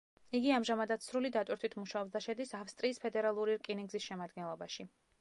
იგი 0.37 0.53
ამჟამადაც 0.53 1.05
სრული 1.09 1.31
დატვირთვით 1.35 1.77
მუშაობს 1.81 2.17
და 2.17 2.23
შედის 2.29 2.57
ავსტრიის 2.63 3.03
ფედერალური 3.07 3.63
რკინიგზის 3.63 4.09
შემადგენლობაში. 4.11 4.93